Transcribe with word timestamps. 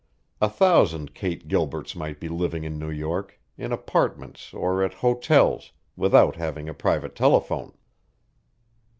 A 0.41 0.49
thousand 0.49 1.13
Kate 1.13 1.47
Gilberts 1.47 1.95
might 1.95 2.19
be 2.19 2.27
living 2.27 2.63
in 2.63 2.79
New 2.79 2.89
York, 2.89 3.39
in 3.55 3.71
apartments 3.71 4.51
or 4.51 4.83
at 4.83 4.95
hotels, 4.95 5.73
without 5.95 6.37
having 6.37 6.67
a 6.67 6.73
private 6.73 7.15
telephone. 7.15 7.73